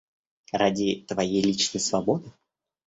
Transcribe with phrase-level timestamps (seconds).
[0.51, 2.33] Ради твоей личной свободы?